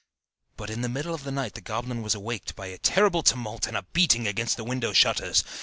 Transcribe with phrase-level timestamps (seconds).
[0.57, 3.67] But in the middle of the night the goblin was awaked by a terrible tumult
[3.67, 5.43] and beating against the window shutters.